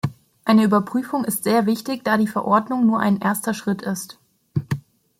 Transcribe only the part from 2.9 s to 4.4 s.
ein erster Schritt ist.